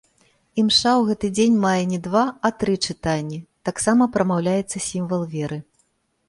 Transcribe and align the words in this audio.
Імша 0.61 0.91
ў 0.91 1.01
гэты 1.09 1.27
дзень 1.39 1.57
мае 1.65 1.83
не 1.91 1.99
два, 2.07 2.23
а 2.49 2.51
тры 2.63 2.73
чытанні, 2.85 3.37
таксама 3.69 4.09
прамаўляецца 4.17 4.77
сімвал 4.89 5.23
веры. 5.37 5.61